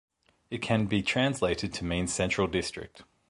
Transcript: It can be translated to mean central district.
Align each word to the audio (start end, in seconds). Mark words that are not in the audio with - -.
It 0.49 0.63
can 0.63 0.87
be 0.87 1.03
translated 1.03 1.71
to 1.75 1.85
mean 1.85 2.07
central 2.07 2.47
district. 2.47 3.03